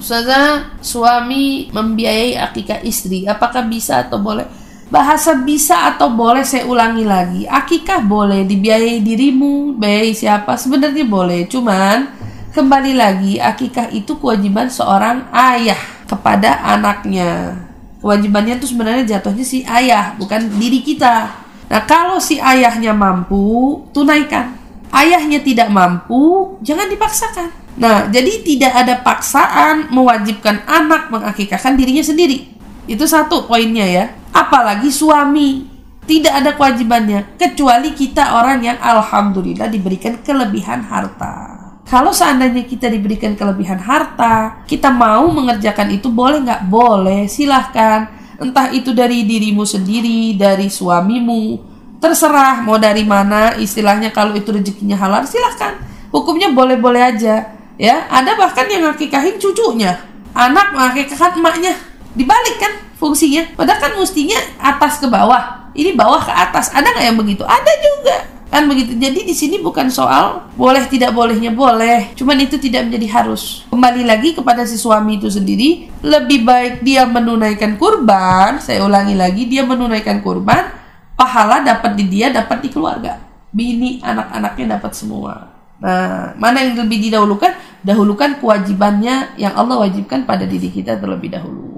[0.00, 4.48] Ustazah, suami membiayai akikah istri, apakah bisa atau boleh?
[4.88, 7.42] Bahasa bisa atau boleh saya ulangi lagi.
[7.44, 10.56] Akikah boleh dibiayai dirimu, biayai siapa?
[10.56, 12.16] Sebenarnya boleh, cuman
[12.56, 15.78] kembali lagi akikah itu kewajiban seorang ayah
[16.08, 17.60] kepada anaknya.
[18.00, 21.28] Kewajibannya itu sebenarnya jatuhnya si ayah, bukan diri kita.
[21.68, 24.56] Nah, kalau si ayahnya mampu, tunaikan.
[24.90, 27.59] Ayahnya tidak mampu, jangan dipaksakan.
[27.78, 32.50] Nah, jadi tidak ada paksaan mewajibkan anak mengakikahkan dirinya sendiri.
[32.90, 34.04] Itu satu poinnya ya.
[34.34, 35.70] Apalagi suami
[36.10, 41.60] tidak ada kewajibannya kecuali kita orang yang alhamdulillah diberikan kelebihan harta.
[41.86, 46.70] Kalau seandainya kita diberikan kelebihan harta, kita mau mengerjakan itu boleh nggak?
[46.70, 48.06] Boleh, silahkan.
[48.38, 51.58] Entah itu dari dirimu sendiri, dari suamimu,
[51.98, 53.58] terserah mau dari mana.
[53.58, 55.82] Istilahnya kalau itu rezekinya halal, silahkan.
[56.14, 57.59] Hukumnya boleh-boleh aja.
[57.80, 59.96] Ya, ada bahkan yang ngakikahin cucunya,
[60.36, 61.72] anak mengakikahkan emaknya.
[62.12, 63.56] Dibalik kan fungsinya.
[63.56, 65.72] Padahal kan mestinya atas ke bawah.
[65.72, 66.68] Ini bawah ke atas.
[66.76, 67.40] Ada nggak yang begitu?
[67.48, 68.16] Ada juga
[68.50, 73.22] kan begitu jadi di sini bukan soal boleh tidak bolehnya boleh cuman itu tidak menjadi
[73.22, 79.14] harus kembali lagi kepada si suami itu sendiri lebih baik dia menunaikan kurban saya ulangi
[79.14, 80.66] lagi dia menunaikan kurban
[81.14, 83.22] pahala dapat di dia dapat di keluarga
[83.54, 85.46] bini anak-anaknya dapat semua
[85.78, 91.69] nah mana yang lebih didahulukan dahulukan kewajibannya yang Allah wajibkan pada diri kita terlebih dahulu